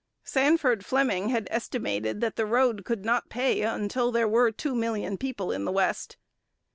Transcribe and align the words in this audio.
Sandford 0.23 0.83
Fleming 0.83 1.29
had 1.29 1.47
estimated 1.51 2.21
that 2.21 2.35
the 2.35 2.47
road 2.47 2.85
could 2.85 3.05
not 3.05 3.29
pay 3.29 3.61
until 3.61 4.11
there 4.11 4.27
were 4.27 4.51
two 4.51 4.73
million 4.73 5.15
people 5.15 5.51
in 5.51 5.63
the 5.63 5.71
West. 5.71 6.17